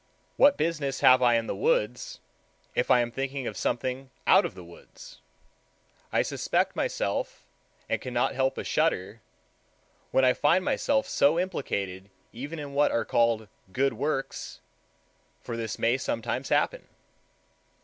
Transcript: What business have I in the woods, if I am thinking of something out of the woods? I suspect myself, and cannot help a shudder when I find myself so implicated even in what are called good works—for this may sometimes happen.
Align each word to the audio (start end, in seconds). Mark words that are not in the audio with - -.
What 0.35 0.57
business 0.57 1.01
have 1.01 1.21
I 1.21 1.35
in 1.35 1.45
the 1.45 1.55
woods, 1.55 2.19
if 2.73 2.89
I 2.89 3.01
am 3.01 3.11
thinking 3.11 3.45
of 3.45 3.55
something 3.55 4.09
out 4.25 4.45
of 4.45 4.55
the 4.55 4.63
woods? 4.63 5.19
I 6.11 6.23
suspect 6.23 6.75
myself, 6.75 7.45
and 7.87 8.01
cannot 8.01 8.33
help 8.33 8.57
a 8.57 8.63
shudder 8.63 9.21
when 10.09 10.25
I 10.25 10.33
find 10.33 10.65
myself 10.65 11.07
so 11.07 11.37
implicated 11.37 12.09
even 12.33 12.57
in 12.57 12.73
what 12.73 12.89
are 12.89 13.05
called 13.05 13.47
good 13.71 13.93
works—for 13.93 15.55
this 15.55 15.77
may 15.77 15.97
sometimes 15.99 16.49
happen. 16.49 16.87